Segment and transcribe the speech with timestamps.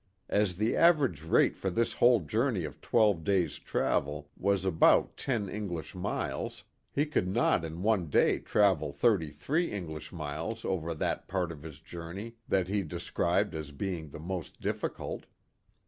[0.29, 5.47] As the average rate for his whole journey of twelve days' travel was about ten
[5.47, 11.27] English miles, he could not in one day travel thirty three English miles over that
[11.27, 15.27] part of his journey that he describes as being the most difficult.